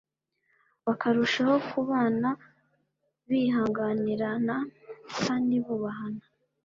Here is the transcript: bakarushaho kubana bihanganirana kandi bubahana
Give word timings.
bakarushaho 0.85 1.55
kubana 1.69 2.29
bihanganirana 3.29 4.55
kandi 5.23 5.55
bubahana 5.65 6.25